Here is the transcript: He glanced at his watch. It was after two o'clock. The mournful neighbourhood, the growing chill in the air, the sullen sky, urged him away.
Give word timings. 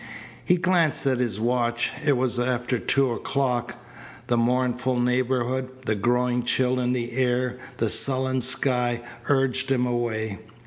He 0.43 0.57
glanced 0.57 1.05
at 1.05 1.19
his 1.19 1.39
watch. 1.39 1.91
It 2.03 2.17
was 2.17 2.39
after 2.39 2.79
two 2.79 3.11
o'clock. 3.13 3.75
The 4.25 4.35
mournful 4.35 4.99
neighbourhood, 4.99 5.69
the 5.85 5.93
growing 5.93 6.41
chill 6.41 6.79
in 6.79 6.93
the 6.93 7.11
air, 7.11 7.59
the 7.77 7.87
sullen 7.87 8.41
sky, 8.41 9.01
urged 9.27 9.69
him 9.69 9.85
away. 9.85 10.39